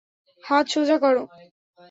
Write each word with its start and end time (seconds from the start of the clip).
হাত 0.43 0.65
সোজা 0.67 0.97
করো। 0.97 1.23